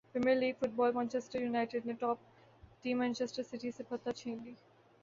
[0.13, 2.17] premier League football Manchester United نے top
[2.81, 4.53] team Manchester City سے فتح چھین لی